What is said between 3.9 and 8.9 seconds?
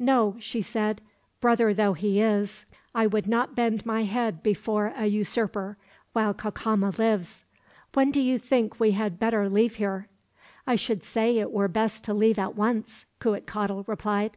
head before a usurper, while Cacama lives. When do you think we